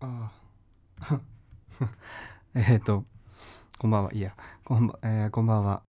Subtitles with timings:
[0.00, 0.30] あ
[2.54, 3.04] えっと
[3.78, 4.12] こんばんは。
[4.14, 4.34] いや
[4.64, 5.82] こんば,、えーこんばんは。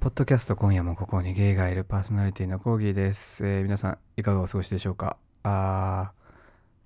[0.00, 5.16] ポッドキャスト今夜もここにゲイがいるパーソナリティのコーギーです、えー皆さんいかがお過ごしでしょうか？
[5.42, 6.12] あ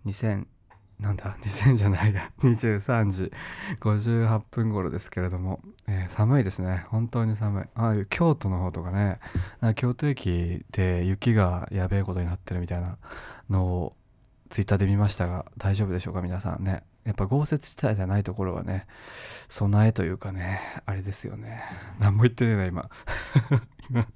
[0.06, 0.46] ー2000
[0.98, 1.36] なんだ？
[1.42, 2.30] 2000じゃないや。
[2.40, 3.32] 23時
[3.80, 6.84] 58分頃ですけれども、えー寒いですね。
[6.88, 7.64] 本当に寒い。
[7.74, 9.18] あ京都の方とかね。
[9.76, 12.96] 京都駅で雪がやべえことになってるみたいな
[13.50, 13.96] のを
[14.50, 16.82] ツイッターで見ましたが大丈夫でしょうか皆さんね。
[17.04, 18.86] やっぱ豪雪地帯じゃないところはね
[19.48, 21.62] 備えというかねあれですよね。
[21.98, 22.90] 何も言ってねえな今。
[23.88, 24.06] 今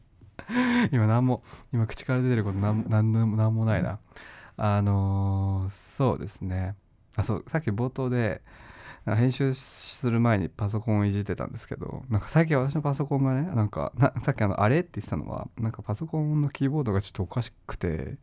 [0.92, 1.42] 今何も
[1.72, 4.00] 今口から出てること何何も何もないな。
[4.56, 6.74] あのーそうですね。
[7.16, 8.42] あそうさっき冒頭で
[9.06, 18.16] 編集する前にパソコンをいじってたんですけどなんか最近私のパソコンがねなんかさっきあのあれって言ってたのはなんかパソコンのキーボードがちょっとおかしくて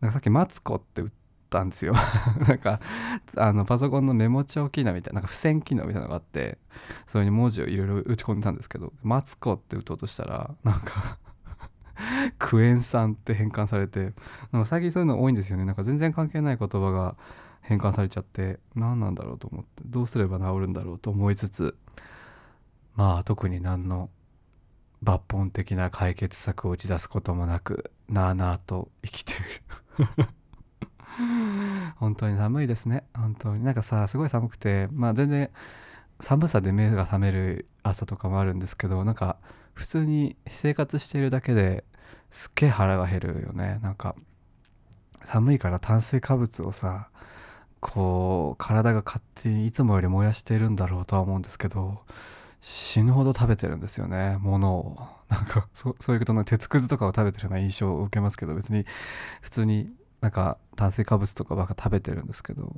[0.00, 1.10] なんかさっきマツコって打っ
[1.50, 1.92] たんですよ。
[2.48, 2.80] なんか
[3.36, 6.58] あのパソコンのメモ帳機能みたいななんか付箋機能みたいなのがあって
[7.06, 11.18] それに文字をいろいろ打ち込んでたんですけどマツコって打とうとしたらなんか
[12.38, 14.14] クエン酸って変換されて
[14.52, 15.64] なんか最近そういうの多いんですよね。
[15.64, 17.16] なんか全然関係ない言葉が
[17.62, 21.76] 変換されちゃって何なんだろうと思ってどうすれば治るんだろうと思いつつ
[22.96, 24.10] まあ特に何の
[25.02, 30.28] 抜本的な解決策を打ち出すこともなくなあなあと生きている。
[31.96, 33.04] 本当に寒いですね。
[33.14, 33.64] 本当に。
[33.64, 35.50] なんかさすごい寒くてまあ全然
[36.20, 39.36] 寒さで目が覚める朝とかもあるんですけどなんか
[39.74, 41.84] 普通に生活しているだけで
[42.30, 43.78] すっげえ腹が減るよね。
[43.82, 44.14] なんか
[45.24, 47.08] 寒いから炭水化物をさ
[47.80, 52.00] こう体が勝手にいつもより燃やしてるんだろうとは思うんですけど
[52.60, 54.98] 死ぬほど食べてるんですよね物を。
[55.30, 58.84] なんかそそういうことの鉄くずとかを食べてるような印象を受けますけど別に
[59.40, 59.88] 普通に
[60.20, 62.72] なんか炭水化物とかばっか食べてるんですけど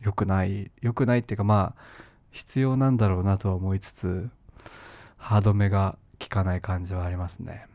[0.00, 1.82] 良くない良くないっていうかまあ
[2.30, 4.28] 必要なんだろうなとは思いつつ
[5.16, 7.66] 歯止めが効かない感じはありますね。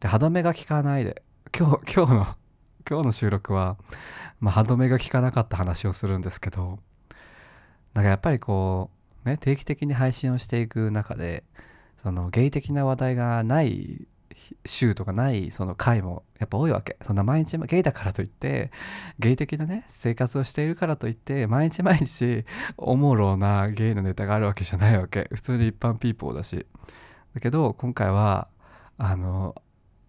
[0.00, 1.22] で歯止めが効かないで
[1.56, 2.36] 今日 今日の
[2.88, 3.76] 今日の収録は、
[4.40, 6.78] まあ、歯止めが効かなかった話をするんですけど
[7.94, 8.90] なんかやっぱりこ
[9.24, 11.42] うね定期的に配信をしていく中で
[11.96, 14.06] そのゲイ的な話題がない
[14.64, 16.96] 週とかないその回もやっぱ多いわけ。
[17.02, 18.70] そんな毎日ゲイだからといって
[19.18, 22.44] ゲイ的なね生活をしているからといって毎日毎日
[22.76, 25.28] おもろなゲイのネタがあるわけじゃないわけ。
[25.32, 26.66] 普通に一般ピーポーだし。
[27.34, 28.48] だけど今回は
[28.98, 29.54] あの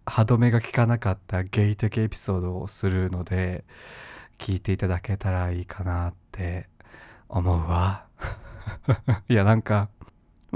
[0.06, 3.64] 歯止めが効かなかったゲイ的エピソードをするので
[4.38, 6.68] 聞いていただけたらいいかなって
[7.28, 8.06] 思うわ。
[9.28, 9.88] いやなんか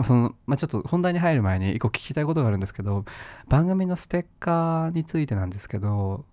[0.05, 3.05] その、まあ、ちょっと本題に入る前に一個聞きたいことがあるんですけど
[3.49, 6.25] 番組のステッカーについてなんですけど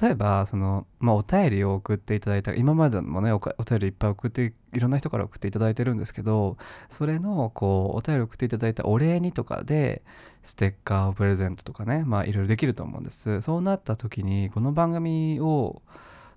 [0.00, 6.56] 例えばその、まあ、お便りを送っていただいた今までもねお便りいっぱい送っていろんな人から送っていただいてるんですけど
[6.90, 10.02] それのこうお便り送っていただいたお礼にとかで
[10.42, 13.40] ステッカーをプレゼントとかねまあいろいろできると思うんです。
[13.42, 15.82] そうなった時にこの番組を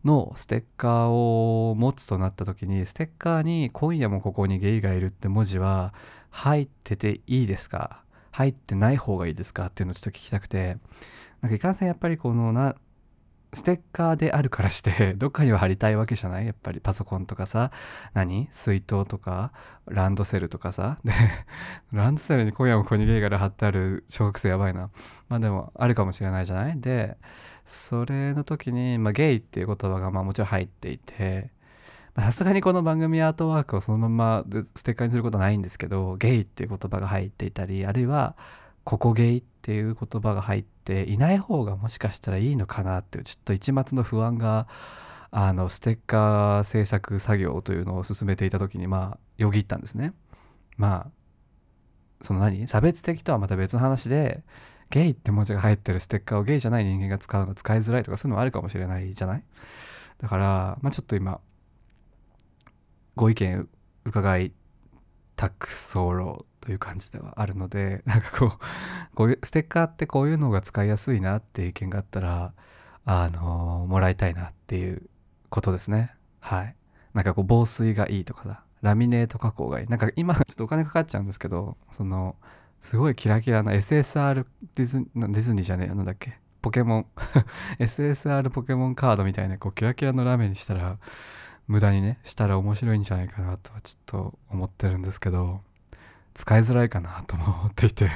[0.05, 5.93] のステッカーを持つとなった時にステッカーに「今夜もここにゲイがいる」って文字は
[6.29, 9.67] 入ってていいですか入ってない方がいいですか？
[9.67, 10.77] っていうのをちょっと聞きたくて。
[11.41, 12.75] なんかいかんせんやっぱりこのな
[13.53, 16.45] ステッカーであるからして どっかには貼りたいわけじゃない？
[16.45, 17.71] やっぱりパソコンとかさ
[18.13, 18.47] 何？
[18.51, 19.51] 水筒とか
[19.87, 20.99] ランドセルとかさ。
[21.03, 21.11] で
[21.91, 24.89] ランドセルに今夜もここにゲイがいる貼ってある小学生やばいな。
[25.29, 26.79] まあでもあるかもしれないじゃない？
[26.79, 27.17] で
[27.65, 31.51] それの時に、まあ、ゲイっていう言葉がまあもちろん入っていて。
[32.19, 38.35] さすがにこの番組アートワークをそのままステッカーにすることはないんですけどゲイっていう言葉が入っていたりあるいは
[38.83, 44.67] ここゲイっていう言葉が入っていない方がもしかしたらいいのかなっていうちょっと一末の不安が
[45.31, 50.13] あのステッカー制作作業というのを進めていた時にまあよぎったんですね。
[50.77, 51.11] まあ
[52.21, 52.67] その何？
[52.67, 54.43] 差別的とはまた別の話で
[54.89, 59.43] ゲイって文字が入ってるステッカーをゲイじゃない人間が使うの使いづらいとかそういうのもあるかもしれないじゃない？
[60.17, 61.39] だからまあちょっと今
[63.19, 63.67] ご意見
[64.05, 64.53] 伺い
[65.35, 68.49] たく候という感じではあるので なんかこう
[69.13, 72.53] こういうステッカーってこういうのが使いやすいなっていう意見があったら
[73.03, 75.09] あのもらいたいなっていう
[75.49, 76.15] ことですね。
[76.39, 76.75] はい。
[77.13, 79.87] なんかこう防水がいいとかさラミネート加工がいい。
[79.87, 82.37] なんか今 ちょっとお金かかっちゃうんですけどその
[82.79, 84.45] すごいキラキラな SSR
[84.75, 86.39] ディズディズニーじゃねえなんだっけ？
[86.61, 87.05] ポケモン。
[87.79, 90.99] SSR ポケモンカードみたいなこうキラキラのラメにしたら
[91.69, 95.61] 無駄にねしたら面白いんじゃないかなとはちょっと思ってるんですけど
[96.33, 98.09] 使いづらいかなとも思っていて。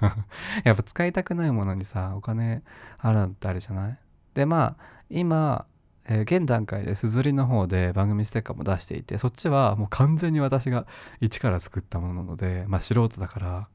[0.64, 2.62] やっぱ使いたくないものにさお金
[2.98, 3.98] 払うのってあれじゃない？
[4.34, 5.64] でまあ今
[6.04, 10.86] えー現段階ですずりの方で番組ステッカーも出していてそっちはもう完全に私が
[11.20, 13.68] 一から作ったものなのでまあ素人だから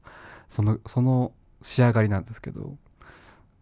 [0.48, 2.76] そのその仕上がりなんですけど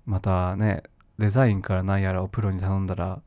[0.04, 0.82] またね
[1.18, 3.22] デザインから何やらをプロに頼んだら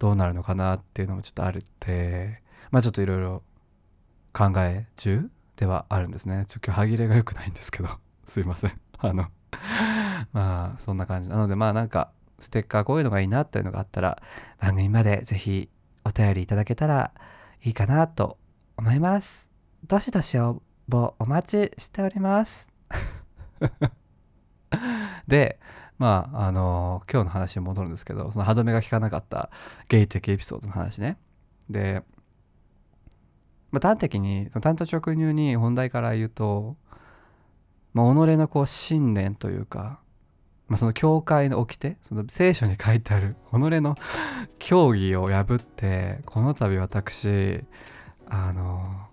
[0.00, 3.42] どうなるのかなっていうのもちょっとあるってまあちょっといろいろ
[4.32, 6.46] 考え中ではあるんですね。
[6.48, 7.90] ちょ今日歯切れが良くないんですけど。
[8.26, 8.80] すいません。
[8.98, 9.28] あの
[10.32, 11.28] まあそんな感じ。
[11.28, 14.22] なのでまあなんかステッカーこういうのがいいなっていうのがあったら
[14.58, 15.68] 番組までぜひ
[16.06, 17.12] お便りいただけたら
[17.62, 18.38] いいかなと
[18.78, 19.50] 思います。
[19.86, 22.70] どしどし応募お待ちしております。
[25.28, 25.60] で
[26.00, 29.50] まああの今日の話に戻るんですけどその歯止めが効かなかった
[29.88, 31.18] ゲイ的エピソードの話ね。
[31.68, 32.02] で、
[33.70, 36.76] まあ、端的に単と直入に本題から言うと、
[37.92, 40.00] まあ、己のこう信念というか、
[40.68, 43.94] まあ、その教会の掟その聖書に書いてある 己の
[44.58, 47.62] 教義を破ってこの度私
[48.26, 49.06] あの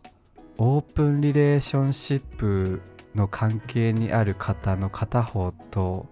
[0.58, 2.82] オープンリレーションシップ
[3.14, 6.08] の関係にある方の片方と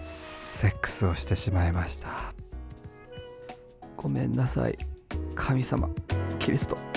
[0.00, 2.08] セックスをしてしまいました。
[3.96, 4.78] ごめんなさい。
[5.34, 5.88] 神様
[6.38, 6.87] キリスト。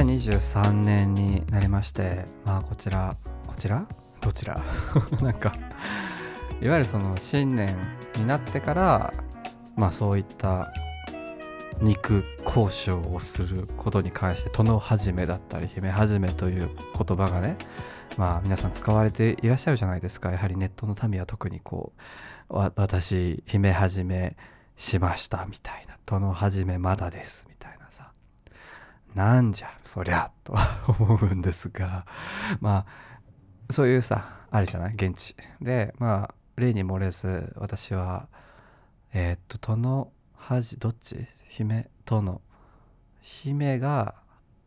[0.00, 3.86] 2023年になりましてまあこちらこちら？
[4.20, 4.60] どちら？
[5.22, 5.52] なんか
[6.60, 7.76] いわゆるその新年
[8.16, 9.12] になってから
[9.76, 10.72] まあそういった
[11.80, 17.56] 肉交渉をすることに関して殿始めだったり姫始めという言葉がね
[18.16, 20.32] まあ皆さん使われていらっしゃるじゃないですか。
[20.32, 21.92] やはりネットの民は特にこ
[22.48, 24.36] う私姫始め
[24.76, 25.98] しましたみたいな。
[26.06, 28.13] 殿始めまだですみたいなさ。
[29.14, 30.54] なんじゃそりゃと
[30.98, 32.06] 思うんですが
[32.60, 34.94] まあそういうさあるじゃない？
[34.94, 35.34] 現地。
[35.60, 38.28] でまあ例に漏れず私は
[39.12, 41.26] えーっと殿はじどっち？
[41.48, 41.88] 姫？
[42.04, 42.40] 殿。
[43.20, 44.14] 姫が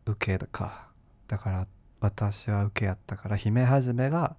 [0.06, 0.88] 受けか。
[1.28, 1.66] だから
[2.00, 4.36] 私は受けやったから姫始めが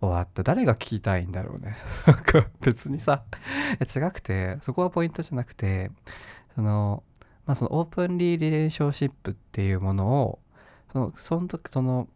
[0.00, 0.42] 終わった。
[0.42, 1.76] 誰が聞きたいんだろうね。
[2.60, 3.24] 別にさ
[3.80, 5.90] 違くてそこはポイントじゃなくて
[6.54, 7.02] その
[7.46, 10.38] まあそのオープンリーリレーションシップっていうものを
[10.92, 12.08] そのその時その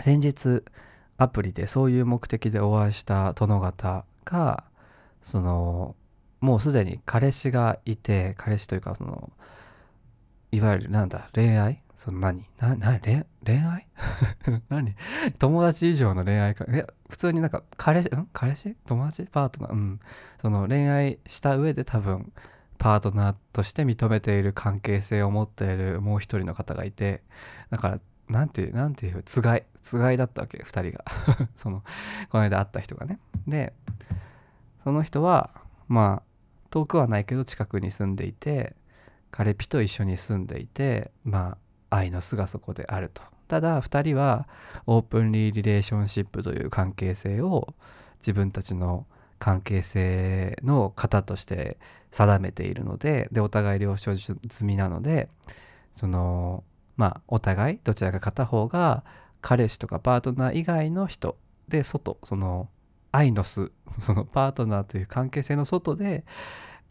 [0.00, 0.62] 先日
[1.18, 4.64] アプリでそういう目的でお会いした殿方が
[5.22, 5.96] その
[6.40, 9.30] もうすでに彼氏がいて彼氏というかその
[10.52, 11.82] いわゆるなんだ恋愛？
[11.96, 12.46] その何？
[12.58, 13.86] なな恋愛？
[14.68, 14.94] 何？
[15.38, 16.64] 友達以上の恋愛か？
[16.68, 18.14] え普通になんか彼氏？
[18.14, 18.28] ん？
[18.32, 18.76] 彼氏？
[18.86, 19.24] 友達？
[19.24, 19.72] パートナー？
[19.72, 20.00] うん。
[20.40, 22.32] その恋愛した上で多分
[22.78, 27.22] パートナーとして認めている関係性を持っているもう一人の方がいて
[27.70, 31.04] だからなんていうなんていうつがいつがいだったわけ二人が。
[31.56, 31.82] その
[32.30, 33.18] この間会った人がね。
[33.46, 33.72] で
[34.84, 35.50] その人は
[35.88, 36.26] まあ
[36.70, 38.74] 遠くはないけど近くに住んでいて
[39.30, 41.56] 彼ピと一緒に住んでいてま
[41.90, 43.22] あ愛の巣がそこであると。
[43.48, 44.48] ただ2人は
[44.86, 47.74] オープンリーリレーションシップという関係性を
[48.18, 49.06] 自分たちの
[49.38, 51.78] 関係性の型として
[52.10, 55.28] 定めているのででお互い了承済みなので
[55.94, 56.64] その
[56.96, 59.04] まあお互いどちらか片方が
[59.40, 61.36] 彼氏とかパートナー以外の人
[61.68, 62.68] で外その
[63.12, 66.24] 愛の巣そのパートナーという関係性の外で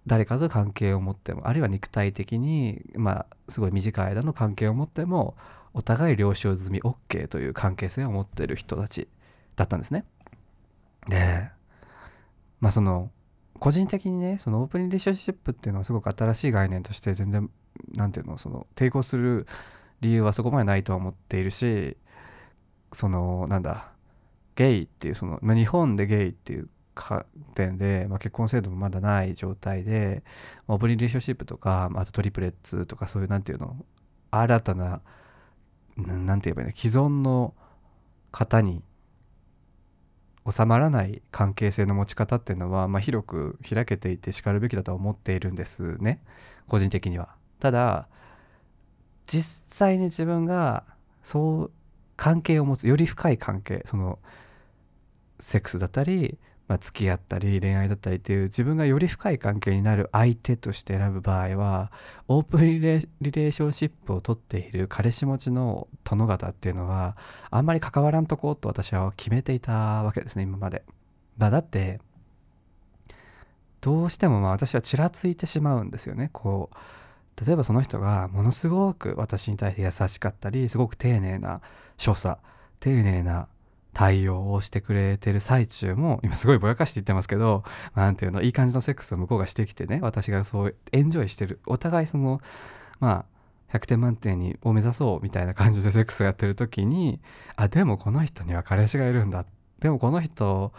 [0.08, 5.36] 誰かと関係を持ってもあるいは肉体的にまあすごい短い間の関係を持っても
[5.74, 9.08] お互い了承済み OK という関係性を持っている人たち
[9.56, 10.06] だったんですね。
[11.10, 11.50] で
[12.66, 13.12] まあその
[13.60, 17.52] 個人的にねそのオープンリレーションシップっていうのはすごく新しい概念として全然
[17.94, 19.46] なんていうのその抵抗する
[20.02, 21.96] 理由はそこまでないとは思っているし
[22.92, 23.92] そのなんだ
[24.56, 30.24] ゲイっていうその、まあ、日本でゲイっていう観点で、まあ、結婚制度もまだない状態で、
[30.68, 33.76] オープンリレーションシップとかまあとトリプレッツとかそういうなんていうの
[34.32, 35.02] 新たな
[35.98, 37.54] ななんて言えばいいの既存の
[38.32, 38.82] 方に
[40.50, 46.22] 収まらない関係性の持ち方っていうのは、まあ、広く開けていてしかるべきだとは思っているんですね
[46.68, 47.30] 個人的には。
[47.60, 48.08] ただ
[49.26, 50.84] 実際に自分が
[51.24, 51.72] そう
[52.16, 54.20] 関係を持つより深い関係その
[55.40, 56.38] セックスだったり、
[56.68, 61.92] まあ、付き合ったり恋愛だったりっていう自分がより深い関係になる相手として選ぶ場合は
[62.28, 67.18] オープンリレリレーションシップを取っている彼氏持ちの殿方っていうのは
[67.52, 70.84] あんまり関わらんとこうと私は決めていたわけですね今まで。
[71.38, 72.00] まあ、だって
[73.82, 81.62] どうしてもまあ私はちらついてしまうんですよねこう例えばその人がものすごく私に対して優しかったりすごく丁寧な
[81.98, 82.40] 所作
[82.80, 83.48] 丁寧な
[83.96, 87.64] 対応をしてくれてる最中も今すごいぼやかして言ってますけど
[87.96, 91.62] 何ていうのいい感じのセックスを向こうがしてきてね私がそうエンジョイしてる。
[91.66, 92.42] お互いその
[93.00, 93.26] ま
[93.72, 97.22] あ100点満点にを目指そうみたいな感じでセックスをやってる時に
[97.56, 99.46] あでもこの人には彼氏がいるんだ。
[99.80, 100.74] でもこの人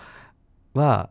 [0.74, 1.08] は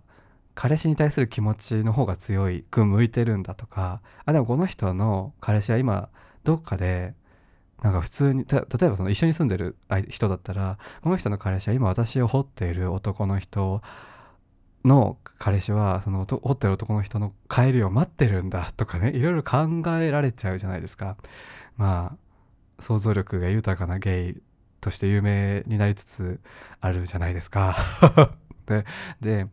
[0.54, 4.02] 彼氏に対する気持ちの方が強いく向いてるんだとか。
[4.26, 6.10] あでもこの人の彼氏は今
[6.44, 7.16] どっかで
[7.82, 9.76] なんか普通に例えばその一緒に住んでる
[10.10, 13.82] 人だったらこの人の彼氏は今私を掘っている男の人
[14.84, 19.68] の彼氏はその掘ってる男の人の帰りを待ってるんだとかねいろいろ考
[20.00, 21.18] えられちゃうじゃないですか。
[21.76, 24.42] まあ想像力が豊かなゲイ
[24.82, 26.40] として有名になりつつ
[26.82, 27.76] あるじゃないですか。
[28.68, 28.86] で
[29.22, 29.48] で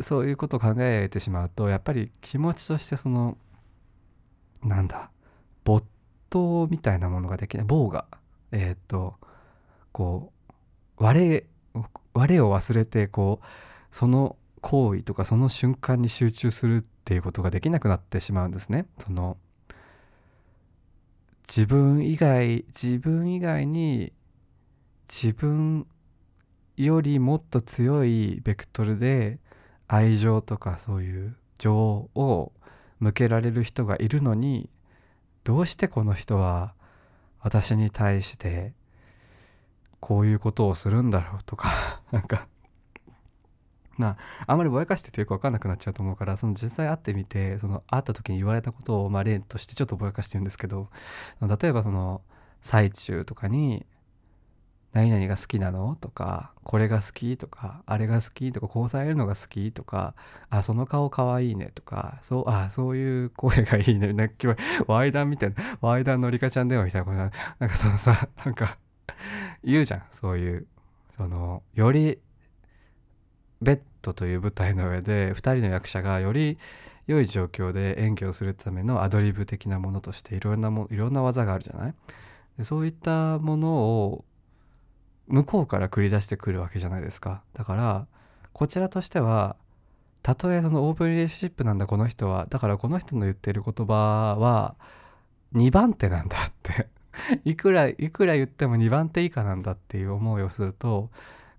[0.00, 3.36] そういうことを考えてしまうとやっぱり気持ちとしてその
[4.62, 5.10] なんだ
[5.64, 5.84] 没
[6.30, 8.06] 頭みたいなものができない棒が
[8.52, 9.14] えっ、と
[9.92, 10.32] こ
[10.98, 11.44] う我
[12.14, 13.46] 我を忘れてこう
[13.90, 18.86] その行為とかその瞬間に集中するっていうことができなくなってしまうんですね。
[18.98, 19.36] その
[21.46, 24.12] 自分以外自分以外に
[25.08, 25.86] 自分
[26.76, 29.38] よりもっと強いベクトルで
[29.86, 32.52] 愛情とかそういう情を
[32.98, 34.68] 向けられる人がいるのに
[35.46, 36.74] どうしてこの人は
[37.40, 38.72] 私に対して
[40.00, 42.48] こういうことをするんだろうとか なんか。
[43.96, 50.90] なあんまりぼやかしててよく分かんなくなっちゃうと思うからその実際会ってみてその会った時に言われたことをまあ例としてちょっとぼやかしてるんですけど
[51.40, 52.20] 例えばその
[52.60, 53.86] 最中とかに
[54.96, 55.94] 何々が好きなの？
[56.00, 57.36] とか、これが好き？
[57.36, 58.50] とか、あれが好き？
[58.50, 59.70] とか、交際えるのが好き？
[59.70, 60.14] とか、
[60.48, 61.70] あ、その顔かわいいね？
[61.74, 64.14] とか、そう、あ、そういう声がいいね？
[64.14, 68.78] なんか、ワイダンみたいな、ワイダンのりかちゃん電話みたいなことな、なんかそのさ、なんか、
[69.62, 70.02] 言うじゃん。
[70.10, 70.66] そういう、
[71.10, 72.18] その、より、
[73.60, 76.56] ベッドという舞台の上で、2人の役者がより
[77.06, 81.94] 良い状況で演技をするためのアドリブ的なものとして、いろんなも、いろんな技があるじゃない？
[82.56, 84.24] でそういったものを
[85.28, 87.42] 向こうから繰り出してくるわけじゃないですか。
[87.54, 88.06] だから
[88.52, 89.56] こちらとしては
[90.22, 94.74] たとえそのオープンリレーシップなんだこの人はだからこの人の言ってる言葉は
[95.54, 96.88] 2番手なんだって。
[97.44, 101.10] いくらいくら言っても2番手以下なんだっていう思いをすると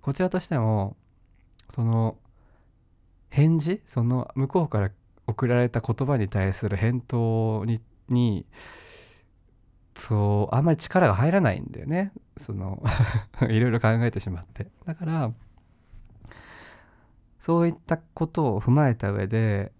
[0.01, 0.95] こちらとしても
[1.69, 2.17] その
[3.29, 4.91] 返事その向こうから
[5.25, 8.45] 送られた言葉に対する返答にに
[9.97, 12.11] そうあんまり力が入らないんだよね。
[12.37, 12.81] その
[13.49, 14.67] いろいろ考えてしまって。
[14.85, 15.31] だから
[17.39, 19.71] そういったことを踏まえた上で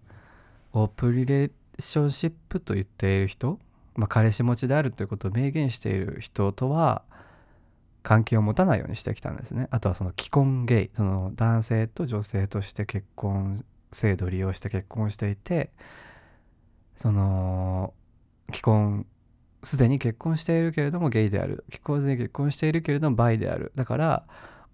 [0.72, 3.60] オープンリレーションシップと言っている人、
[3.94, 7.02] まあ、彼氏持ちであるということを明言している人とは
[8.02, 9.68] 関係を持たないようにしてきたんですね。
[9.70, 15.70] あとはその既婚ゲイその男性と女性として結婚制度を利用して結婚していて
[16.96, 17.94] その
[18.46, 19.06] 既婚
[19.62, 21.64] すでに結婚しているけれどもゲイである。
[21.70, 23.72] 結婚で結婚しているけれどもバイである。
[23.74, 24.24] だから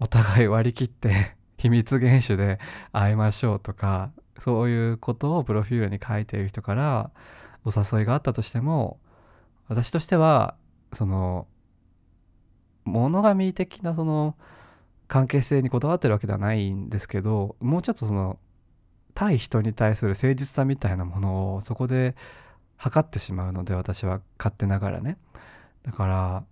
[0.01, 2.59] お互い割り切って 秘密厳守で
[2.93, 7.11] 会いましょうとかそういうことをプロフィールに書いている人から
[7.65, 8.99] お誘いがあったとしても
[9.69, 10.57] 私としては
[10.93, 11.47] その
[12.85, 14.37] 物神的なその
[15.09, 18.39] 関係性にこだわってるわけではないんですけどもうちょっとその
[19.15, 22.17] 対人に対する誠実さみたいなものをそこで
[22.77, 25.19] 測ってしまうので私は勝手ながらね。
[25.83, 26.45] だから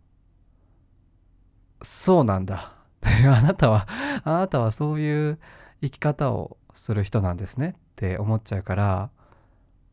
[1.83, 2.75] そうなんだ。
[3.03, 3.87] あなたは
[4.25, 5.39] あなたはそういう
[5.81, 7.71] 生き方をする人なんですね。
[7.71, 9.11] って思っちゃうから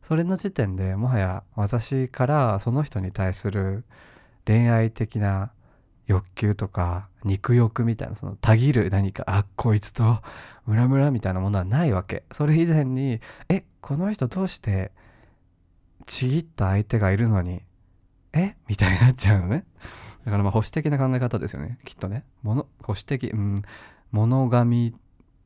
[0.02, 3.84] それの時点でもはや私からその人に対する
[4.46, 5.52] 恋愛的な
[6.06, 10.20] 欲求とか肉欲みたいなそのたぎる何かあこいつと
[10.66, 12.24] ムラムラみたいなものはないわけ。
[12.32, 14.90] それ以前にえこの人どうして
[16.06, 17.62] ちぎった相手がいるのに、
[18.32, 18.56] え？
[18.68, 19.64] みたいになっちゃうのね。
[20.24, 21.78] だからまあ保守的な考え方ですよね。
[21.84, 22.24] きっとね。
[22.42, 23.56] もの保守的、うん、
[24.10, 24.94] 物神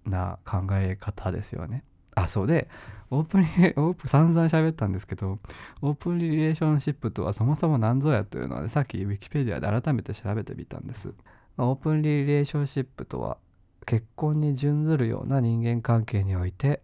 [0.05, 1.85] な考え方ですよね。
[2.17, 2.69] あそうで
[3.11, 5.37] オープンリレオープン散々喋ったんですけど
[5.83, 11.13] オープンリレーションシップとはそもそも何ぞやというのは、ね、さっきウィキペディアで改めて調べてみたんです、
[11.59, 13.39] オープンリレーションシップとは
[13.85, 16.83] 結婚に準ずるような人間関係において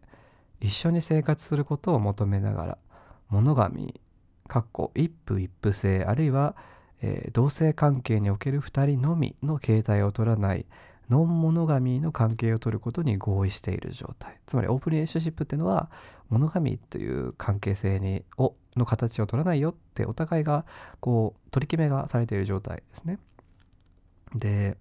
[0.60, 2.78] 一緒に生活することを求めながら
[3.30, 4.00] モノガミ
[4.48, 6.56] かっこ一夫一夫制あるいは、
[7.00, 10.66] えー同性関係における2人のみの形態を取らない
[11.08, 14.38] ノンモノガミの関係を取ることに合意している状態。
[14.46, 15.90] つまりオープンリレーションシップっていうのは
[16.28, 20.64] モノガミという関係性にをの形を取らないよってお互いが
[21.00, 23.18] こう取り決めがされている状態ですね。
[24.36, 24.76] で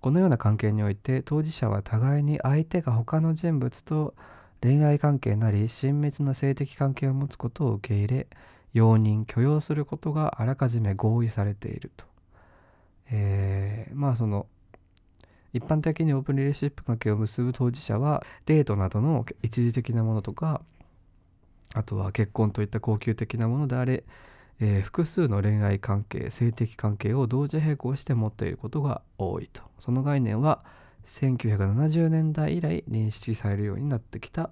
[0.00, 4.14] このような関係において当事者は互いに相手が他の人物と
[4.62, 8.26] 恋愛関係なり親密な性的関係を持つことを受け入れ
[8.72, 12.06] 容認許容することがあらかじめ合意されていると。
[13.10, 14.46] えーまあその
[15.52, 20.62] 一般的にオープンリレーシップ関係を結ぶ当事者はデートなどの一時的なものとか
[21.74, 24.04] あとは結婚といった高級的なものであれ、
[24.60, 30.64] えー複数の恋愛関係性的関係を同時並行して持っていることが多いとその概念は
[31.06, 34.50] 1970年代以来認識されるようになってきた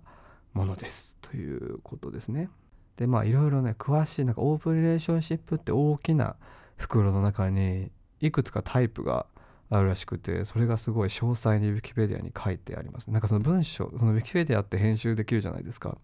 [0.53, 1.17] ものです。
[1.21, 2.49] ということですね。
[2.97, 6.37] でまあいろいろね詳しいなんかオープンリレーションシップって大きな
[6.77, 7.91] 袋の中に
[8.21, 9.27] いくつかタイプが
[9.71, 13.11] あるらしくてそれがすごい詳細にウィキペディアに書いてあります。
[13.11, 15.97] なんかその文章そのウィキペディアって編集できるじゃないですか。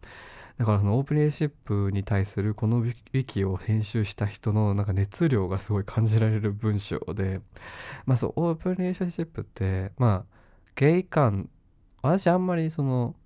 [0.56, 7.40] だからそのオープンリレーシップに対するこのウィキを編集した人のなんか熱量がすごい感じられる文章で。
[8.06, 10.35] まあそうオープンリレーションシップってまあ
[10.76, 11.48] ゲイ感
[12.02, 13.16] 私あんまりその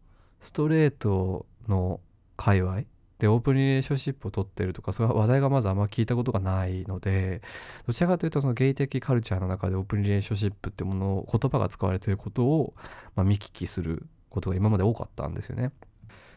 [0.41, 2.01] ストレートの
[2.37, 2.83] 界隈
[3.19, 7.43] でオープンリレーションシップを取ってるとかそういう話題がまずあんま聞いたことがないので
[7.87, 12.73] どちらかというとそのゲイ的カルチャーの中でオープンリレーションシップってものを言葉が使われていることを、
[13.15, 15.73] まあ、見聞きすることが今まで多かったんですよね。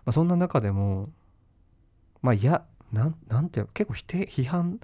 [0.05, 1.09] まあ、そんな中でも
[2.21, 4.79] まあいやなんなんていうの結構否定批判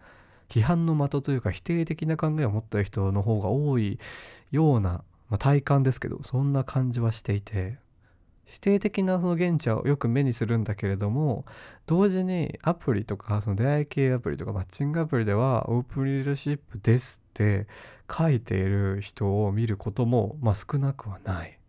[0.48, 4.00] 批判の的というか否定的な考えを持った人の方が多い
[4.52, 7.78] ような、まあ、体感ですけどそんな感じはしていて
[8.46, 11.46] 否定的なその現地はよく目にするんだけれども
[11.86, 17.68] 同時にアプリとかその出会い系アプリとかマッチングアプリではオープンリレーシップですって
[18.12, 21.60] 書いている人を見ることもまあ少なくはない。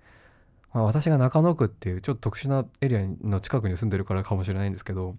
[0.72, 5.16] まあ、私が中野区っていうちょっと特殊なエリアの近くに住んでるからかもしれないんですけど、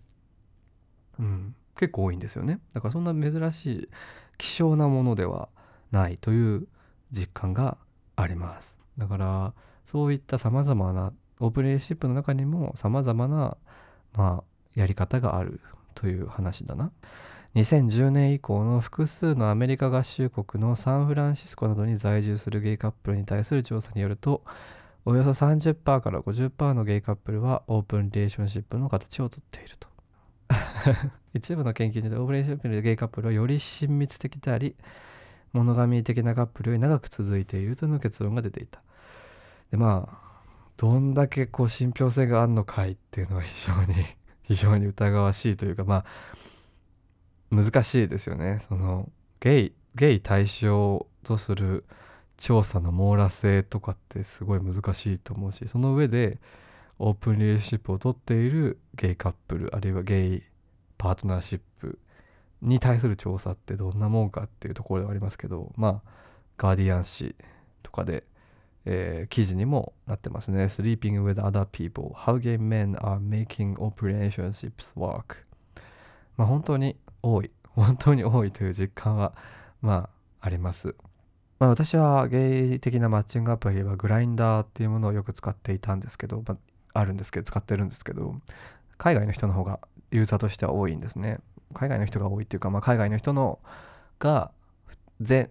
[1.19, 2.59] うん、結構多いんですよね。
[2.73, 3.89] だからそんな珍しい
[4.37, 5.49] 希少なものでは
[5.91, 6.67] ないという
[7.11, 7.77] 実感が
[8.15, 8.77] あります。
[8.97, 9.53] だから
[9.85, 13.57] そういったさまざまなオープンレーシップの中にもさまざまな、
[14.13, 14.43] まあ、
[14.75, 15.59] やり方がある
[15.95, 16.91] という話だな。
[17.55, 24.41] 2010年以降の複数のアメリカ合衆国のサンフランシスコなどに在住するゲイカップルに対する調査によると
[25.03, 29.87] およそ30%から50%のゲイカップルはオープンリレーションシップの形をとっていると
[31.33, 34.77] 一部の研究によってオープンリレーションシップのゲイカップルはより親密的であり
[35.53, 38.81] モノガミー的なカップルより長く続いているという結論が出ていた。
[39.71, 40.31] でまあ
[40.77, 43.93] どんだけこう信憑性があるのかいっていうのは非常に
[44.43, 46.05] 非常に疑わしいというかまあ
[47.55, 48.59] 難しいですよね。
[48.59, 49.09] その
[49.39, 51.85] ゲイゲイ対象とする
[52.37, 56.39] 調査の網羅性とかってすごい難しいと思うしその上で
[56.97, 60.43] オープンリレーシップを取っているゲイカップルあるいはゲイ
[60.97, 61.99] パートナーシップ
[62.61, 66.11] に対する調査ってどんなもんかっていうところではありますけどまあ
[66.57, 67.35] ガーディアン誌
[67.81, 68.23] とかで、
[68.85, 70.65] えー記事にもなってますね。
[70.65, 72.13] Sleeping with other people.
[72.13, 75.43] How gay men are making operationships work.
[76.37, 77.51] まあ本当に多い。
[77.73, 79.33] 本当に多いという実感は
[79.81, 80.95] まああります。
[81.61, 88.33] まあ、私はゲイ的なマッチングアプリはグラインダーっていうものをよく使っていたんですけど、まあ、あるんですけど使ってるんですけど
[88.97, 91.37] 海外の人の方がユーザーとしては多いんですね。
[91.71, 93.59] 海外の人が多いっていうか、まあ、海外の人の
[94.19, 94.51] が
[95.19, 95.49] 全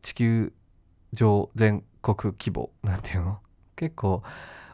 [0.00, 0.52] 地球
[1.12, 3.38] 上全国規模なんていうの？
[3.76, 4.22] 結構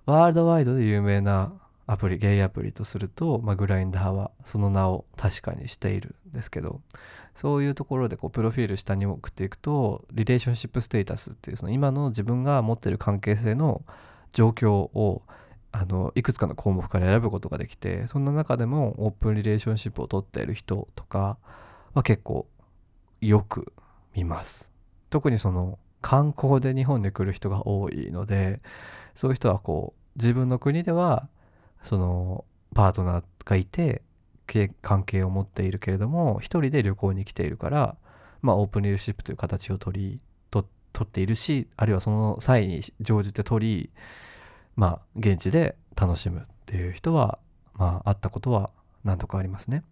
[0.07, 1.53] ワールドワイドで有名な
[1.87, 6.83] アプリゲイアプリとすると、まあ、グラインダーはその名を確かにしているんですけど
[7.35, 13.83] そういうところでこうプロフィール下に送っていくとリレーションシップステータスっていうその今の自分が持ってる関係性の
[14.33, 15.23] 状況を
[15.81, 21.39] あのいくつかの項目から選ぶことができてそんな中でもオープンリレーションシップを取っている人とか
[21.95, 22.49] は結構
[23.21, 23.73] よく
[24.15, 24.73] 見ます。
[25.09, 28.61] 特にその観光で日本に来る人が多いので
[29.15, 31.29] そういう人はこう自分の国では
[31.83, 34.03] そのパートナーがいて
[34.83, 37.97] 関係を持っているけれども一人で旅行に来ているから
[38.43, 43.91] まあオープンリレーシップという形を取りと取っているしあるいはその際に乗じて取り
[44.79, 47.41] まあ現地で楽しむっていう人は
[47.75, 48.71] まあ会ったことは
[49.03, 49.83] 何度かありますね。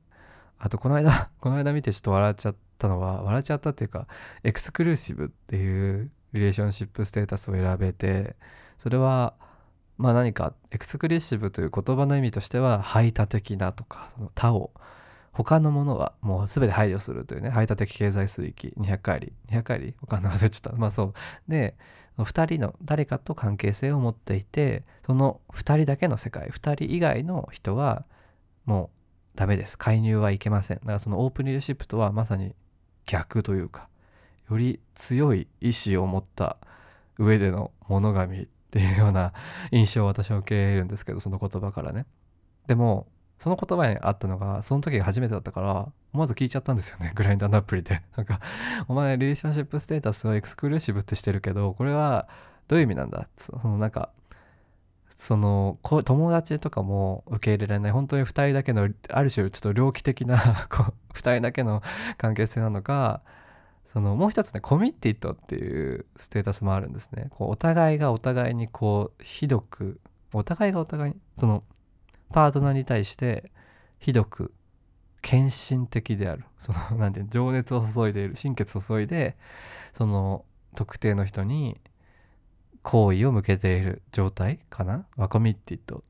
[0.61, 4.07] あとこの間 この間見てちょっと笑っちゃったのは笑っちゃったっていうか
[4.45, 8.37] エクスクルーシブっていうリレーションシップステータスを選べて
[8.79, 9.35] それは
[9.99, 14.71] まあ何かエクスクルーシブという言葉の意味としては排他的なとかその他を
[15.33, 20.79] 他のものはもう全て排除するというね排他的経済水域200回り200回りわかんない忘れちゃった。
[20.79, 21.15] まあそう。
[21.49, 21.77] で
[22.25, 28.05] 2人の誰かと関係性を持っていてその2人だけの世界2人以外の人は
[28.65, 28.91] も
[29.35, 29.77] うダメです。
[29.77, 30.79] 介入はいけません。
[30.79, 32.55] だからそのオープンリーダーシップとはまさに
[33.05, 33.89] 逆というか
[34.51, 36.57] より強い意志を持った
[37.19, 39.33] 上での物神っていうような
[39.71, 42.07] 印象を私は受けるんですけどその言葉からね。
[42.67, 43.07] でも
[43.39, 48.03] その言葉にあったのがその時が初めてだったから思わず聞いちゃったんですよね グラインダーのアプリで。
[48.17, 48.41] なんか
[48.89, 52.29] お前リレーションシップステータスをエクスクルーシブってしてるけどこれは
[52.69, 53.29] どういう意味なんだ？
[53.37, 54.11] そのなんか
[55.11, 57.93] その友達とかも受け入れられない。
[57.93, 58.87] 本当に2人だけのあ
[59.23, 61.83] る種ちょっと猟奇的な 2人だけの
[62.19, 63.23] 関係性なのか
[63.87, 67.29] そのもう一つねコミッティッドっていうステータスもあるんですね。
[67.31, 70.01] こうお互いがお互いにこうひどく
[70.33, 71.63] お互いがお互いにその
[72.33, 73.51] パートナーに対して
[73.99, 74.53] ひどく
[75.23, 76.45] 献身的である。
[76.59, 78.37] その なんて情熱を注いでいる。
[78.37, 79.37] 心血を注いで
[79.93, 81.81] その特定の人に
[82.83, 85.07] 好意を向けている状態かな？
[85.17, 86.01] ワコミッティッドっ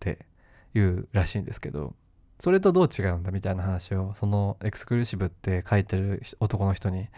[0.00, 0.26] て
[0.74, 1.94] いうらしいんですけど
[2.38, 7.08] それとどう違うんだみたいな話をそのエクスクルーシブって書いてる男の人に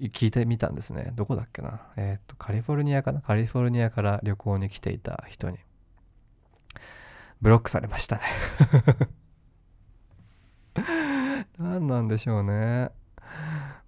[0.00, 1.12] 聞いてみたんですね。
[1.14, 1.80] どこだっけな？
[1.96, 3.20] えっ、とカリフォルニアかな？
[3.20, 5.58] カリフォルニアから旅行に来ていた人に。
[7.40, 8.22] ブロックされましたね。
[11.58, 12.90] 何なんでしょうね。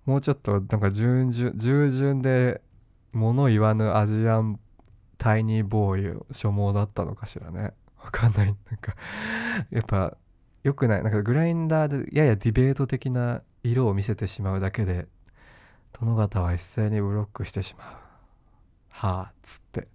[0.05, 2.61] もうちょっとなんか従順従順で
[3.13, 4.59] 物言わぬアジアン
[5.19, 7.75] タイニーボーイ所望だったのかしらね。
[8.03, 8.47] わかんない。
[8.47, 8.97] なんか
[9.71, 10.17] やっぱ
[10.63, 11.03] 良くない。
[11.03, 15.07] なんかグラインダーでややディベート的な色を見せてしまうだけで
[15.93, 17.97] 殿方は一斉にブロックしてしまう。
[18.89, 19.89] はあっつって。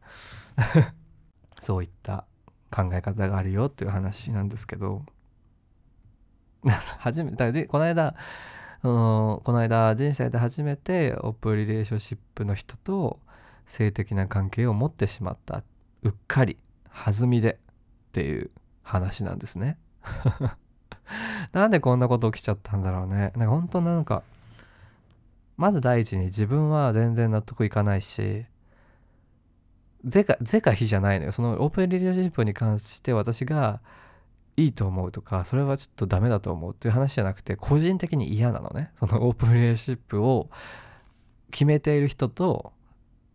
[1.60, 2.27] そういった
[2.70, 5.04] 考え方があるよっていう話なんですけど。
[7.00, 8.16] 初めだからこの間
[8.82, 13.20] そのこの間人生で初めてオープンリレーションシップの人と
[13.66, 15.64] 性的な関係を持ってしまった
[16.04, 16.58] うっかり
[16.94, 18.52] 弾みでっていう
[18.84, 19.78] 話なんですね。
[21.54, 23.16] なんでこんなこと起きちゃったんだろうね。
[23.16, 24.24] なんか本当なんか
[25.58, 28.46] まず第一に自分は全然納得いかないし
[30.06, 31.32] 是か是か非じゃないのよ。
[31.32, 33.82] そのオープンリレーションシップに関して私が
[34.56, 38.92] いいと思うとかそれはちょっとダメだと思うっていう話じゃなくて個人的に嫌なのね。
[38.96, 40.50] そのオープンリレーションシップを
[41.52, 42.74] 決めている人と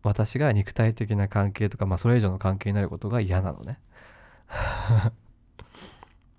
[0.03, 3.79] 私が肉体的な関係とか、まあ、それ以上の関係になることが嫌なのね。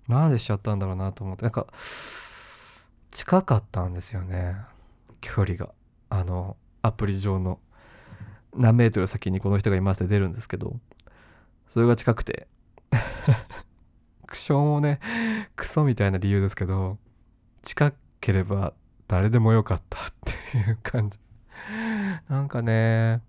[0.06, 1.44] なんでしちゃったんだろうなと思って。
[1.44, 1.66] なんか
[3.08, 4.56] 近かったんですよね。
[5.20, 5.72] 距離が。
[6.10, 7.58] あのアプリ上の。
[8.56, 10.78] 何メートル先にこの人がいますって出るんですけど
[11.68, 12.46] それが近くて。
[14.26, 14.98] クションもね
[15.54, 16.98] クソみたいな理由ですけど
[17.62, 18.72] 近ければ
[19.06, 20.02] 誰でもよかったっ
[20.52, 21.18] ていう感じ。
[22.28, 23.22] なんかね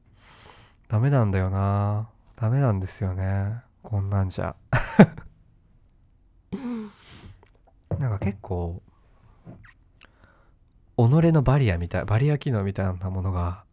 [0.88, 2.10] ダメなんだよな。
[2.36, 3.62] ダメなんですよね。
[3.84, 4.56] こんなんじゃ。
[8.00, 8.82] なんか結構
[10.98, 13.65] 己のバリアみたいバリア機能みたいなものが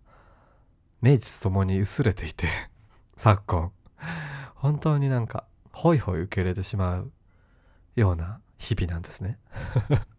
[1.02, 2.46] 名実ともに薄れていて
[3.16, 3.72] 昨今。
[4.54, 7.12] 本当になんかホイホイ受け入れてしまう
[7.96, 9.38] ような日々なんですね。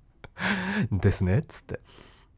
[0.91, 1.79] ですねっつって。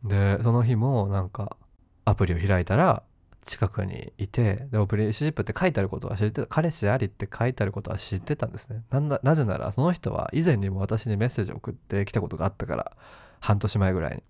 [0.04, 1.58] でその日もなんか
[2.06, 3.02] アプリを開いたら
[3.42, 8.84] 近くにいてでオプリションシップって書いてあることは知ってた彼氏ありって書いてあることは知ってたんですね。
[8.92, 12.96] なんだなぜならその人は以前にも私にメッセージを送ってきたことがあったから
[13.40, 14.24] 半年前ぐらいに。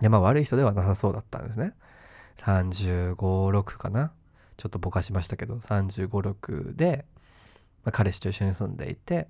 [0.00, 1.74] でまあ悪い人ではなさそうだったんですね。
[2.36, 4.12] 356かな？
[4.56, 7.04] ちょっとぼかしましたけど356で、
[7.84, 9.28] まあ、彼氏と一緒に住んでいて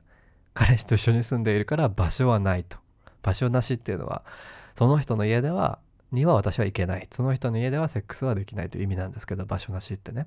[0.55, 2.79] 彼氏と一緒に住んでいるから場所はないと。
[3.23, 4.25] 場所なしっていうのは
[4.77, 5.79] その人の家では
[6.11, 7.07] には私は行けない。
[7.11, 10.27] その人の家ではセックスはできないという意味なんですけど場所なしってね。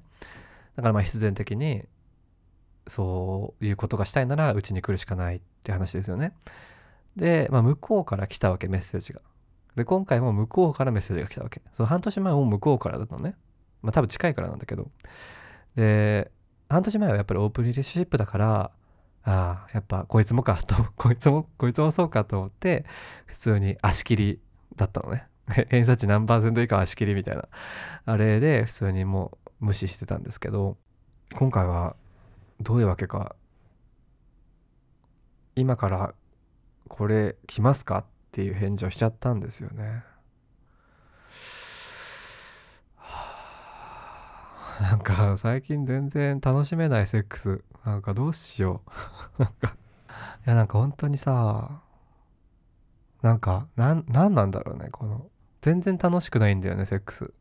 [0.76, 1.84] だからまあ必然的に
[2.88, 6.34] そういうことがしたいならうちに来るしかないって話ですよね。
[7.16, 9.22] で、まあ、向こうから来たわけメッセージが。
[9.76, 11.62] で今回も向こうからメッセージが来たわけ。
[11.72, 13.36] その半年前も向こうからだったのね。
[13.82, 14.92] まあ多分近いからなんだけど。
[15.76, 16.32] で
[16.70, 18.72] 半年前はやっぱりオープンリレーシップだから
[19.24, 22.86] ああやっぱこいつもかと こいつもこいつもそうかと思って
[23.26, 24.40] 普通に足切り
[24.76, 25.28] だったのね。
[25.70, 27.48] 偏差値何パーセント以下足切りみたいな。
[28.06, 30.78] あれで普通にもう無視してたんですけど
[31.36, 31.96] 今回は
[32.62, 33.36] どういうわけか。
[35.56, 36.16] 今から
[36.88, 40.04] これ来ますかっていう返事をしちゃったんですよね。
[44.82, 47.63] なんか最近全然楽しめないセックス。
[47.86, 48.82] なんかどうしよ
[49.38, 49.41] う。
[49.43, 49.76] なんか。
[50.48, 51.84] いやなんか本当にさ
[53.22, 55.30] なんかなんなんなんだろうねこの。
[55.62, 57.32] 全然楽しくないんだよねセックス。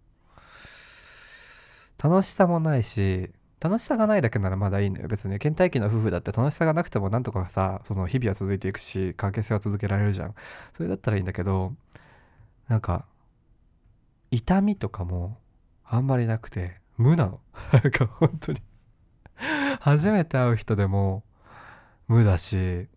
[2.05, 3.31] 楽しさもないし
[3.62, 5.07] 楽しさがないだけならまだいいのよ。
[5.07, 10.35] 別に倦怠期の夫婦だって楽しさがなくてもなんとかさその日々は続いていくし関係性は続けられるじゃん。
[10.72, 11.72] それだったらいいんだけど
[12.66, 13.05] なんか
[14.33, 15.38] 痛みとかも
[15.85, 17.40] あんまりなくて無なの。
[17.72, 18.61] なんか本当に。
[19.81, 21.22] 初めて会う人でも
[22.09, 22.88] 無だし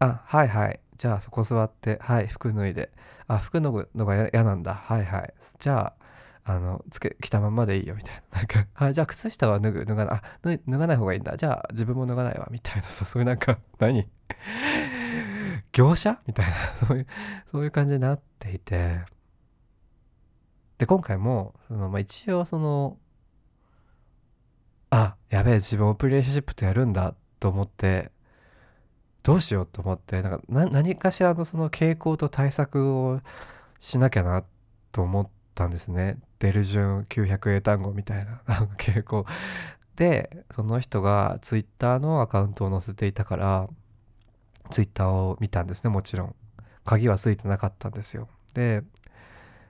[0.00, 0.80] あはいはい。
[0.96, 2.90] じゃあそこ座ってはい服脱いで。
[3.28, 4.74] あ服脱ぐのが嫌なんだ。
[4.74, 5.32] はいはい。
[5.60, 6.07] じゃあ
[6.50, 8.38] あのつけ着たままでいいよみたいな。
[8.40, 10.22] なんかあじゃあ靴下は脱ぐ脱がないあ
[10.66, 11.36] 脱がない方がいいんだ。
[11.36, 12.82] じゃあ自分も脱がないわみたいな。
[12.82, 14.08] さ そういうなんか 何？
[15.72, 16.18] 業者？
[16.26, 16.54] みたいな。
[16.86, 17.06] そういう
[17.50, 19.04] そういう感じになっていて。
[20.78, 22.98] で今回もその、まあ、一応その
[24.90, 28.12] あやべえ自分オープンレーションシップとやるんだと思って
[29.24, 33.20] どうしようと思ってなんか何かしらのその傾向と対策を
[33.80, 34.44] しなきゃな
[34.92, 36.18] と思ったんですね。
[36.38, 38.42] デルジュン900英単語みたいな。
[38.46, 39.26] なんか傾向
[39.96, 43.68] でその人がツイッターのアカウントを載せていたから
[44.70, 46.34] ツイッターを見たんですねもちろん。
[46.84, 48.28] 鍵はついてなかったんですよ。
[48.54, 48.82] で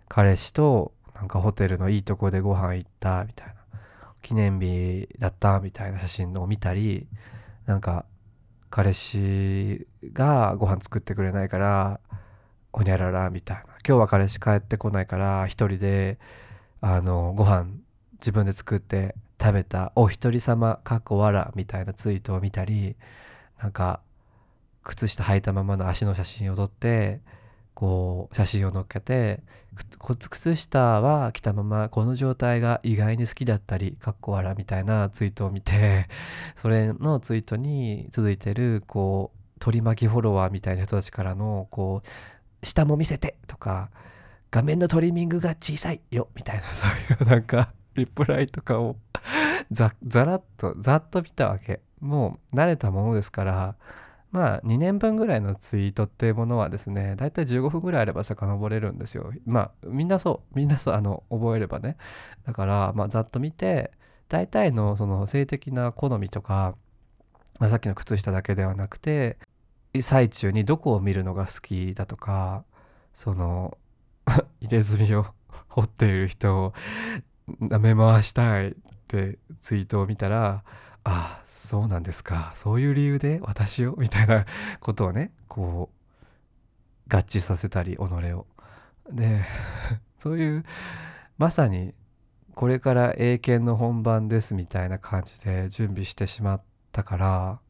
[0.09, 3.55] 彼氏となんかホテルのいいとこでご飯行ったみたいな。
[4.21, 7.09] 記念日だったみたいな写真を見たり
[7.67, 8.05] なんか
[8.69, 12.01] 彼氏がご飯作ってくれないから
[12.73, 13.63] ほにゃららみたいな。
[13.87, 16.19] 今日は彼氏帰ってこないから一人で
[16.81, 17.67] あのご飯
[18.15, 22.97] 自分で作って食べたお一人様かっこわらみたいなツイートを見たり
[23.61, 24.01] なんか
[24.83, 27.21] 靴下履いたままの足の写真を撮って
[27.75, 29.41] こう写真を載っけて
[30.01, 36.09] 靴下は着たままこの状態が意外に好きだったりかっこ笑みたいなツイートを見て
[36.57, 43.91] それのツイートに続いてるこう取り巻きフォロワーみたいな人たちからのこう下も見せてとか
[44.51, 46.63] 画面のトリミングが小さいよみたいな。
[46.65, 48.97] そういうなんかリプライとかを
[49.71, 51.81] ざざらっとざっと見たわけ。
[52.01, 53.77] もう慣れたものですから。
[54.31, 59.33] まあ2年分ぐらいのツイートっていうものはですねだいたい15分ぐらいあれば遡れるんですよ。
[59.47, 61.97] まあみんなそうみんなそうあの覚えればね。
[62.45, 63.93] だからまあざっと見て
[64.29, 66.75] 大体のその性的な好みとか、
[67.59, 69.39] まあ、さっきの靴下だけではなくて
[70.01, 72.65] 最中にどこを見るのが好きだとか
[73.15, 73.79] その
[74.61, 75.27] 入れ墨を
[75.69, 76.75] 掘っている人を
[77.61, 78.75] 舐め回したいっ
[79.07, 80.65] てツイートを見たら
[81.05, 82.53] ああそうなんですか。
[82.55, 83.95] そういう理由で私を？
[83.97, 84.45] みたいな
[84.81, 88.47] ことをねこう合致させたり己を。
[89.11, 89.43] で
[90.19, 90.65] そういう
[91.39, 91.95] まさに
[92.55, 97.61] これから英検の本番ですみたいな感じで準備してしまったから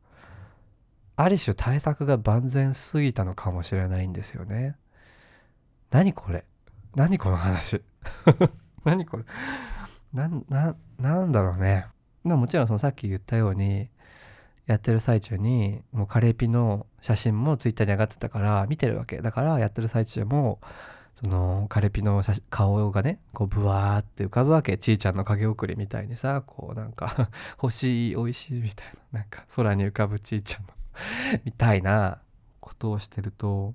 [1.16, 4.76] ある種対策が万全すぎたのかもしれないんですよね
[5.90, 6.44] 何これ？
[6.94, 7.82] 何この話？
[8.84, 9.24] 何これ？
[10.12, 11.86] なななんだろうね。
[12.24, 13.88] まあもちろんそのさっき言ったように
[14.66, 19.20] やってる最中にもうカレーピの写真もツイッターに上がってたから見てるわけ。
[19.20, 20.60] だからやってる最中も
[21.14, 24.76] そのカレピの顔がねこうブワーって浮かぶわけ。
[24.78, 30.68] ちいちゃんの影送りみたいにさこうなんか 星美味しいみたいななんか空に浮かぶちいちゃんの
[31.44, 32.20] みたいな
[32.60, 33.74] ことをしてると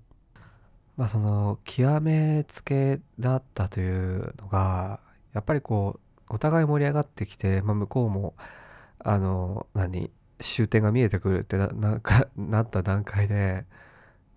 [0.98, 5.00] まあその極めつけだったというのが
[5.34, 8.36] やっぱりこうお互い盛り上がってきて、まあ、向こうも
[9.00, 13.66] あの何終点が見えてくるってなかなった段階で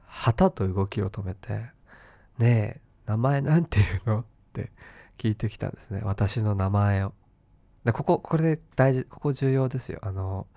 [0.06, 1.70] 旗と動きを止めて
[2.38, 4.72] 「ねえ名前なんていうの?」って
[5.18, 7.12] 聞いてきたんですね私の名前を。
[7.84, 10.48] でこここれで大事ここ重要ですよあの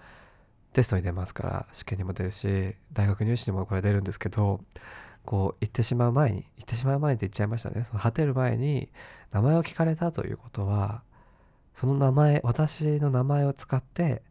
[0.74, 4.62] テストに出ますから試験にも出るし大学入試にもこれ出るんですけど
[5.30, 7.84] こう言ってしまう前に言ってしまう前にって言っちゃいましたね。
[7.86, 8.90] その果てる前に
[9.32, 11.04] 名前を聞かれたということは
[11.76, 14.24] その名前私の名前を使って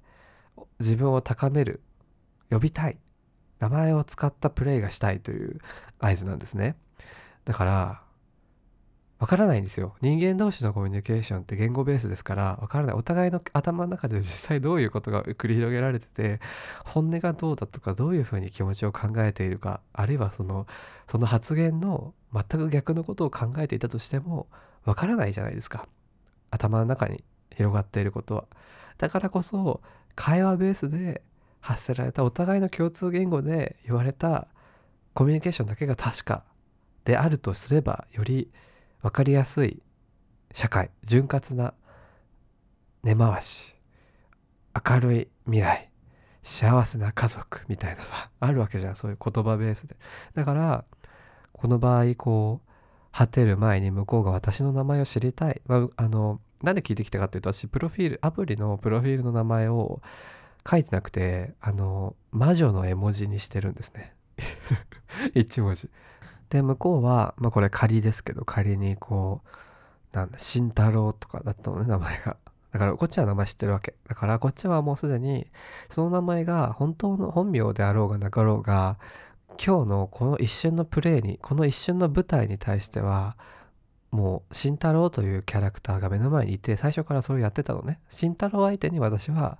[0.80, 1.82] 自分を高める
[2.50, 2.98] 呼びたい
[3.60, 5.60] 名前を使ったプレイがしたいという
[6.00, 6.74] 合図なんですね。
[7.44, 8.02] だから
[9.18, 9.96] わからないんですよ。
[10.00, 12.94] 人間同士のコミュニケーションって言語ベースですからわからない。
[12.94, 16.40] お互いの頭の中で実際どういうことが繰り広げられてて
[16.84, 20.68] 本音がどうだとかどういうふうに気持ちを考えているかあるいはその
[21.08, 24.46] その発言の全く逆のことを考えていたとしても
[24.84, 25.88] わからないじゃないですか。
[26.50, 27.24] 頭の中に
[27.56, 28.44] 広がっていることは。
[28.98, 29.80] だからこそ
[30.14, 31.22] 会話ベースで
[31.60, 34.46] 発せられたお互いの共通言語で言われた
[35.14, 36.44] コミュニケーションだけが確か
[37.04, 38.48] であるとすればより
[39.02, 39.82] 分かりやすい
[40.52, 41.74] 社会潤滑な
[43.02, 43.74] 根回し
[44.88, 45.90] 明るい未来
[46.42, 49.96] 幸せな家族みたいなさあるわけじゃんそういう言葉ベースで。
[50.34, 50.84] だから
[51.52, 52.68] この場合こう
[53.12, 60.00] 果てる前に向こうが私の名前を知りたい、まあ、あのなんで聞いてきたかっていうと私プロフィールアプリのプロフィールの名前を
[60.68, 64.14] 書いてなくてあの魔女の絵文字にしてるんですね。
[65.34, 65.88] 一文字。
[66.50, 69.42] で向こうは、まあ、これ仮ですけど仮にこ
[70.12, 72.36] うなんだ慎太郎とかだったのね名前が。
[72.70, 73.94] だからこっちは名前知ってるわけ。
[74.08, 75.46] だからこっちはもうすでに
[75.88, 78.98] その名前が本当の本名であろうがなかろうが
[79.64, 83.36] 今日のこの一瞬のプレイにこの一瞬の舞台に対しては
[84.10, 88.00] もう慎太郎というキャラクターが目の前にいて最初からそれをやってたのね。
[88.08, 89.58] 慎太郎相手に私は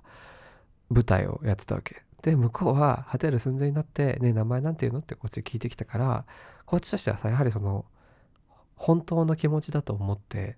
[0.89, 2.03] 舞台をやってたわけ。
[2.21, 6.25] で向こうは果てる寸前になって「ね名前なんて言うの?」ってこっち聞いてきたから
[6.65, 7.85] こっちとしてはさやはりその
[8.75, 10.57] 本当の気持ちだと思って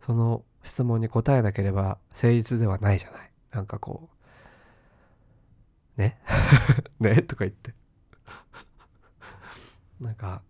[0.00, 3.30] その質問に答えなければ誠実ではないじゃない。
[3.52, 4.08] なんかこ
[5.96, 6.18] うね？
[7.00, 7.22] ね？
[7.22, 7.74] とか言って。
[10.00, 10.42] なんか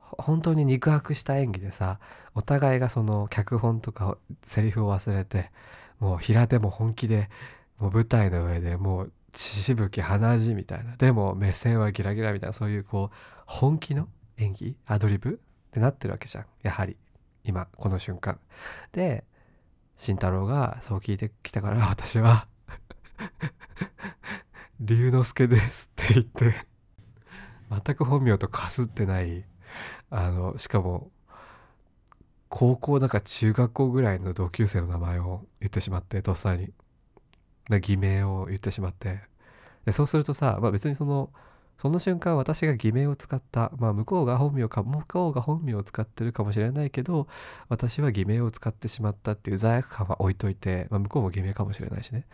[0.00, 1.98] 本当に肉薄した演技でさ
[2.34, 5.50] お互いがその脚本とかセリフを忘れて
[5.98, 7.30] もう平手も本気で
[7.78, 10.96] もう舞台の上でもう血しぶき鼻血みたいな。
[10.96, 12.52] でも目線はギラギラみたいな。
[12.52, 13.16] そういうこう
[13.46, 14.76] 本気の演技。
[14.86, 16.46] アドリブってなってるわけじゃん。
[16.62, 16.96] やはり
[17.44, 18.38] 今この瞬間。
[18.92, 19.24] で
[19.96, 22.48] 慎太郎がそう聞いてきたから私は
[24.80, 26.74] 「龍之介です」って言って。
[27.70, 29.44] 全く本名とかすってない。
[30.10, 31.10] あのしかも
[32.48, 36.72] 高校だか中学校ぐらいの同級生の名前を言ってしまってとっさに。
[37.68, 39.20] な偽名を言ってしまって。
[39.84, 41.30] でそうするとさ、まあ、別にその
[41.76, 47.26] その瞬間私が偽名を使った、まあ、向こうが本名か向こうが本名を使ってるかもしれないけど
[47.68, 52.26] 私は偽名を使ってしまったっていう罪悪感は置いといて、まあ、向こうも偽名かもしれないしね。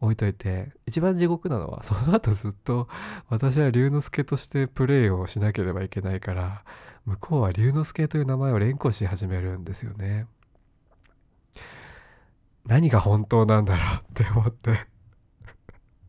[0.00, 2.88] 置いといて一番地獄なのはその後ずっと
[3.28, 6.62] 私は龍之介としてプレイをしなければいけないから
[7.06, 10.26] 向こうは龍之介という名前を連呼し始めるんですよね。
[12.66, 14.86] 何が本当なんだろうって思って。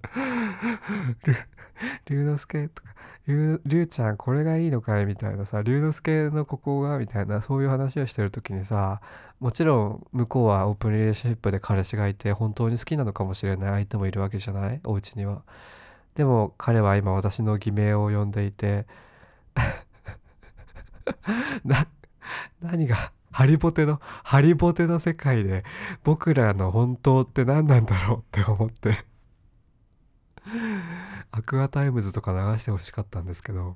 [2.06, 2.90] 龍之介とか
[3.28, 9.02] 龍ちゃんこれがいいのかいみたいなさ龍之介のここがみたいなそういう話をしてる時にさ
[9.40, 14.80] もちろん向こうはオープンリレーショップで彼氏がいて本当に好きなのかもしれない相手もいるわけじゃない？
[14.86, 15.42] お家には。
[16.14, 18.86] でも彼は今私の偽名を呼んでいて。
[22.62, 25.66] 何がハリボテのハリボテの世界で
[26.06, 28.96] 僕らの本当って何なんだろうって思って。
[31.32, 33.76] アクアタイムズとか流してほしかったんですけど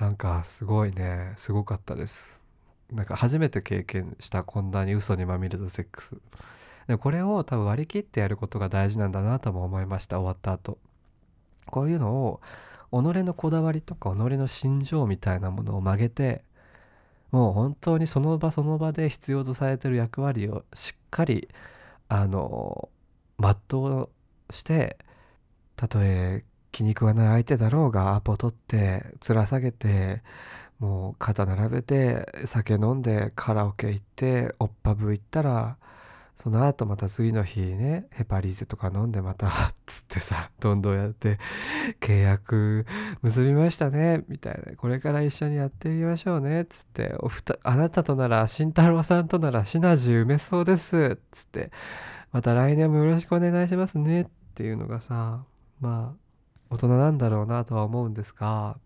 [0.00, 2.42] なんかすごいねすごかったです。
[2.90, 6.16] なんか初めて経験したこんなに嘘にまみれたセックス。
[6.86, 10.78] でこれを多分割り切ってやることが大事なんだなとも思いました終わった後。
[11.66, 12.40] こういうのを
[12.90, 16.47] 己のこだわりとか己の心情みたいなものを曲げて
[17.30, 21.48] もう本当にその場その場で必要とされてる役割をしっかり
[22.08, 22.88] あの
[23.38, 24.08] 全う
[24.50, 24.98] して
[25.76, 30.22] たとえ気に食わない相手だろうがアポ取って面下げて
[30.78, 35.76] もう肩並べて酒飲んでカラオケ行っておっぱぶ行ったら
[36.38, 39.50] その後また次の日ねヘパリーゼとか飲んでまた
[39.86, 41.36] つってさどんどんやって
[42.00, 42.86] 契約
[43.22, 44.76] 結びましたねみたいな。
[44.76, 47.16] これから一緒にやっていきましょうねつって。
[47.18, 51.72] おふたあなたとなら慎太郎さんとならシナジー埋めそうですつって。
[52.30, 55.44] また来年もよろしくお願いしますねっていうのがさ
[55.80, 56.16] まあ
[56.70, 58.78] 大人なんだろうなとは思うんですが。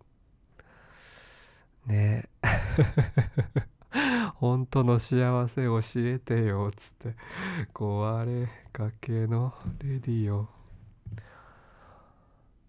[1.84, 2.30] ね。
[2.42, 3.72] え
[4.42, 7.14] 本当の幸せ教えてよつって。
[7.72, 10.48] 壊れかけのレディオ。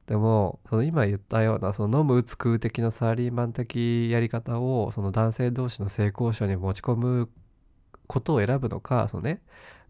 [0.05, 7.29] でもその今言ったようなその飲む打つ食う的なサラリーマン的やり方をその男性同士の性交渉に持ち込む
[8.05, 9.41] ことを選ぶのかそのね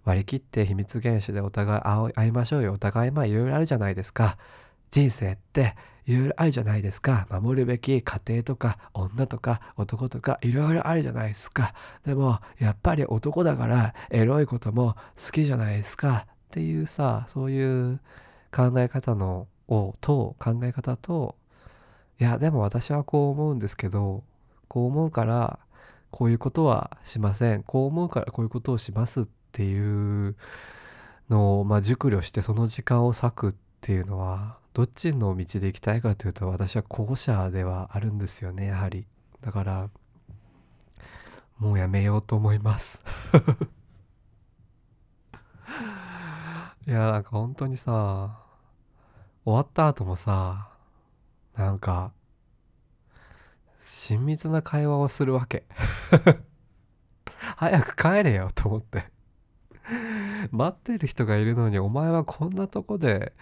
[0.06, 4.38] 割り切って秘密厳守でお互い会会いましょうよお互いまあいろいろあるじゃないですか。
[4.90, 5.76] 人生って
[6.06, 7.28] いろいろあるじゃないですか。
[7.30, 11.74] 守るべき家庭とか女とか男とかいろいろあるじゃないですか。
[12.06, 16.26] でもやっぱり男だからエロいことも好きじゃないですか。
[16.28, 18.00] っていうさそういう
[18.52, 21.36] 考え方のをと考え方と
[22.20, 24.24] いやでも私はこう思うんですけど
[24.68, 25.60] こう思うから
[26.12, 27.64] こういうことはしません。
[27.64, 30.36] こう思うからこういうことをしますっていう
[31.30, 39.06] のを、まあ、熟慮してその時間を割くっていうのはどっちの道で行きたいかというと私は後者ではあるんですよねやはり。
[39.42, 39.90] だから
[41.60, 43.04] もうやめようと思います。
[46.88, 48.40] いやなんか本当にさ
[49.46, 50.70] 終わった後もさ
[51.56, 52.12] なんか
[53.78, 55.66] 親密な会話をするわけ。
[57.58, 59.12] 早く帰れよと思って。
[60.52, 63.34] 待ってる人がいるのにお前はこんなとこで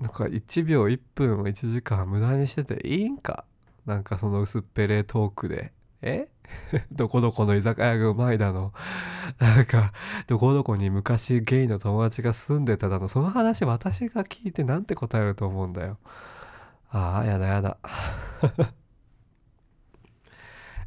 [0.00, 3.44] なんか1秒1分を1時間無駄にしてていいんか？
[3.86, 5.72] なんかその薄っぺれトークで。
[6.02, 6.28] え？
[6.90, 8.72] どこどこの居酒屋がうまいだの？
[9.38, 9.92] なんか
[10.26, 13.08] どこどこに昔ゲイの友達が住んでただの？
[13.08, 15.98] その話私が聞いてなんて答えると思うんだよ。
[16.90, 17.76] ああやだやだ。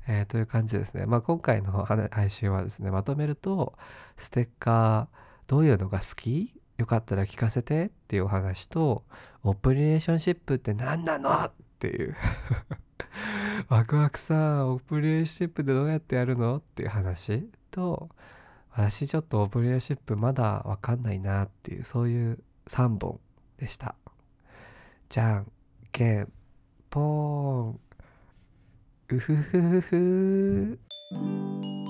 [0.05, 1.05] えーという感じですね。
[1.05, 3.77] まあ、今回の配信はですね、まとめると、
[4.17, 6.53] ステッカー、どういうのが好き？
[6.83, 9.05] よかったら聞かせてっていうお話と、
[9.41, 11.45] オープンリレーションシップって何なの？
[11.45, 12.15] っていう
[13.69, 16.57] ワクワクさん、オープンリレーションシップでどうやってやるの？
[16.57, 18.09] っていう話と、
[18.71, 23.21] 私ちょっとオープンリレーションシップまだわかんないなっていう、そういう3本
[23.55, 23.95] でした。
[25.07, 25.49] じゃん
[25.93, 26.33] けん、
[26.89, 27.79] ぽーん。
[29.07, 31.83] うふふふふー。